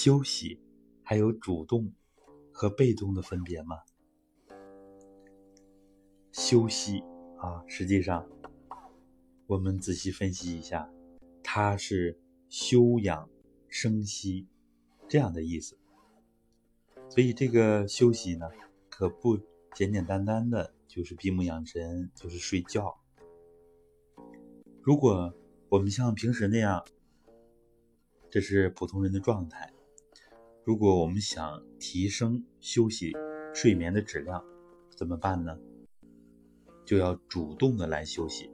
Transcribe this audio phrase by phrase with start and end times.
[0.00, 0.60] 休息
[1.02, 1.92] 还有主动
[2.52, 3.78] 和被动的分别吗？
[6.30, 7.00] 休息
[7.38, 8.24] 啊，实际上
[9.48, 10.88] 我们仔细分析一下，
[11.42, 12.16] 它是
[12.48, 13.28] 休养
[13.66, 14.46] 生息
[15.08, 15.76] 这样的意思。
[17.10, 18.48] 所以这个休息呢，
[18.88, 19.36] 可不
[19.74, 22.96] 简简单单的就是闭目养神，就是睡觉。
[24.80, 25.34] 如果
[25.68, 26.86] 我们像平时那样，
[28.30, 29.72] 这是普通人的状态。
[30.68, 33.16] 如果我们想提升休息、
[33.54, 34.44] 睡眠的质量，
[34.90, 35.58] 怎么办呢？
[36.84, 38.50] 就要主动的来休息。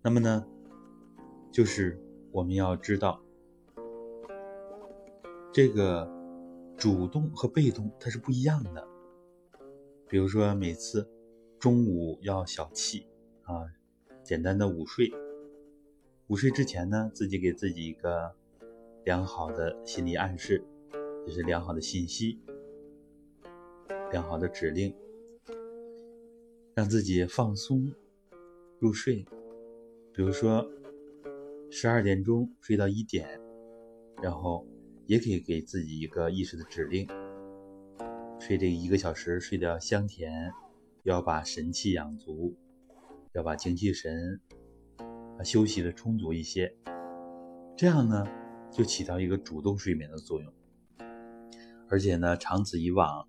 [0.00, 0.46] 那么呢，
[1.50, 3.20] 就是我们要知道，
[5.52, 6.08] 这个
[6.76, 8.86] 主动和被动它是不一样的。
[10.06, 11.10] 比如说，每次
[11.58, 13.02] 中午要小憩
[13.42, 13.66] 啊，
[14.22, 15.10] 简单的午睡。
[16.28, 18.36] 午睡之前呢，自己给自己一个。
[19.10, 20.64] 良好的心理暗示，
[21.26, 22.38] 就是良好的信息，
[24.12, 24.94] 良好的指令，
[26.76, 27.92] 让自己放松
[28.78, 29.24] 入睡。
[30.12, 30.64] 比如说，
[31.72, 33.40] 十二点钟睡到一点，
[34.22, 34.64] 然后
[35.06, 37.04] 也可以给自己一个意识的指令：
[38.38, 40.52] 睡这一个小时睡得香甜，
[41.02, 42.56] 要把神气养足，
[43.32, 44.40] 要把精气神
[45.36, 46.72] 啊休息的充足一些。
[47.76, 48.24] 这样呢？
[48.70, 50.52] 就起到一个主动睡眠的作用，
[51.88, 53.28] 而且呢，长此以往，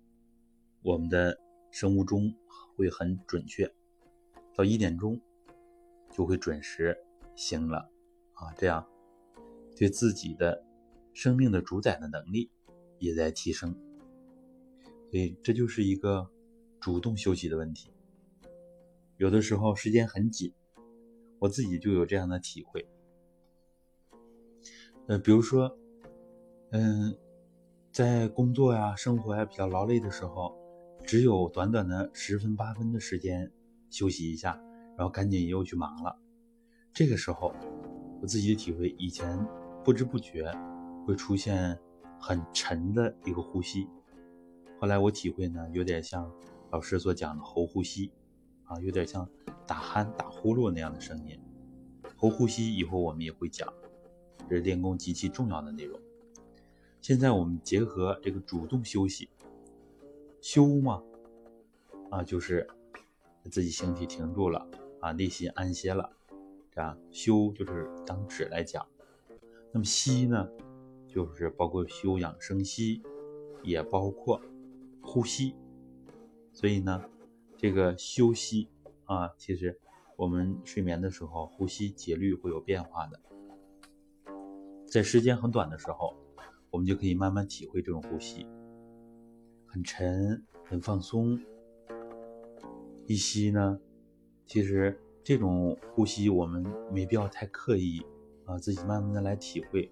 [0.82, 1.38] 我们的
[1.70, 2.32] 生物钟
[2.76, 3.74] 会很准确，
[4.54, 5.20] 到一点钟
[6.10, 6.96] 就会准时
[7.34, 7.90] 醒了
[8.34, 8.86] 啊，这样
[9.76, 10.64] 对自己的
[11.12, 12.50] 生命的主宰的能力
[12.98, 13.74] 也在提升，
[15.10, 16.30] 所以这就是一个
[16.80, 17.92] 主动休息的问题。
[19.16, 20.54] 有的时候时间很紧，
[21.40, 22.88] 我自己就有这样的体会。
[25.12, 25.70] 呃，比如说，
[26.70, 27.14] 嗯，
[27.90, 30.56] 在工作呀、生活呀比较劳累的时候，
[31.04, 33.52] 只有短短的十分八分的时间
[33.90, 34.58] 休息一下，
[34.96, 36.18] 然后赶紧又去忙了。
[36.94, 37.54] 这个时候，
[38.22, 39.38] 我自己体会，以前
[39.84, 40.50] 不知不觉
[41.06, 41.78] 会出现
[42.18, 43.86] 很沉的一个呼吸，
[44.80, 46.32] 后来我体会呢，有点像
[46.70, 48.10] 老师所讲的喉呼吸，
[48.64, 49.28] 啊，有点像
[49.66, 51.38] 打鼾、打呼噜那样的声音。
[52.16, 53.70] 喉呼吸以后我们也会讲。
[54.52, 55.98] 这是练功极其重要的内容。
[57.00, 59.30] 现在我们结合这个主动休息，
[60.42, 61.02] 休嘛，
[62.10, 62.68] 啊，就是
[63.50, 64.68] 自己形体停住了
[65.00, 66.12] 啊，内心安歇了，
[66.70, 68.86] 这样休就是当止来讲。
[69.72, 70.46] 那么息呢，
[71.08, 73.00] 就是包括休养生息，
[73.62, 74.38] 也包括
[75.00, 75.54] 呼吸。
[76.52, 77.02] 所以呢，
[77.56, 78.68] 这个休息
[79.06, 79.80] 啊，其实
[80.14, 83.18] 我们睡眠的时候，呼吸节律会有变化的。
[84.92, 86.14] 在时间很短的时候，
[86.68, 88.46] 我们就可以慢慢体会这种呼吸，
[89.66, 91.40] 很沉，很放松。
[93.06, 93.80] 一吸呢，
[94.44, 98.04] 其实这种呼吸我们没必要太刻意
[98.44, 99.90] 啊，自己慢慢的来体会。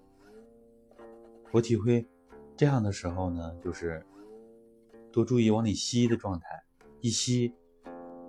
[1.50, 2.06] 我体会
[2.55, 4.05] 这样的时候呢，就是
[5.11, 6.62] 多注意往里吸的状态，
[7.00, 7.55] 一吸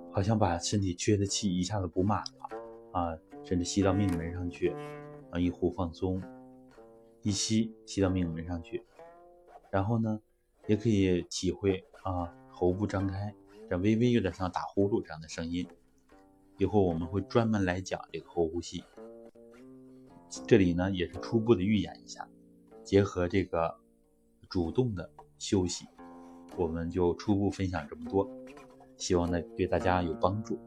[0.09, 2.57] 好像把身体缺的气一下子补满了
[2.93, 4.73] 啊，甚至吸到命门上去，
[5.31, 6.23] 啊，一呼放松。
[7.23, 8.83] 一吸吸到命门上去，
[9.69, 10.19] 然后呢，
[10.67, 13.33] 也可以体会啊，喉部张开，
[13.69, 15.67] 这微微有点像打呼噜这样的声音。
[16.57, 18.83] 以后我们会专门来讲这个喉呼吸。
[20.47, 22.27] 这里呢也是初步的预演一下，
[22.83, 23.77] 结合这个
[24.49, 25.85] 主动的休息，
[26.57, 28.27] 我们就初步分享这么多，
[28.97, 30.59] 希望呢对大家有帮助。